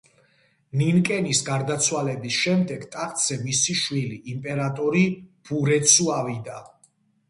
ნინკენის 0.79 1.41
გარდაცვალების 1.49 2.39
შემდეგ, 2.47 2.89
ტახტზე 2.97 3.39
მისი 3.45 3.79
შვილი 3.85 4.21
იმპერატორი 4.35 5.07
ბურეცუ 5.49 6.15
ავიდა. 6.21 6.63